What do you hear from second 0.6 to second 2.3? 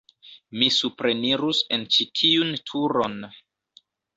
Mi suprenirus en ĉi